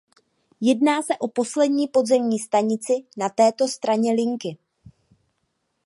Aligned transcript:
Jedná 0.61 1.01
se 1.01 1.17
o 1.17 1.27
poslední 1.27 1.87
podzemní 1.87 2.39
stanici 2.39 2.93
na 3.17 3.29
této 3.29 3.67
straně 3.67 4.13
linky. 4.13 4.57